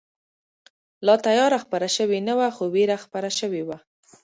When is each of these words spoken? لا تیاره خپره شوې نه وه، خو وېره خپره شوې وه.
لا 1.05 1.15
تیاره 1.25 1.57
خپره 1.63 1.87
شوې 1.97 2.19
نه 2.27 2.33
وه، 2.37 2.47
خو 2.55 2.63
وېره 2.73 2.97
خپره 3.03 3.29
شوې 3.39 3.61
وه. 3.67 3.77